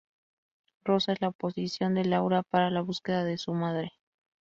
[0.83, 3.91] Rosa es la oposición de Laura para la búsqueda de su madre.